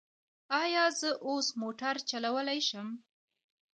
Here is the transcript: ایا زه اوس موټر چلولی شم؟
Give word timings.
ایا 0.61 0.85
زه 0.99 1.09
اوس 1.27 1.47
موټر 1.61 1.95
چلولی 2.09 2.59
شم؟ 2.67 2.87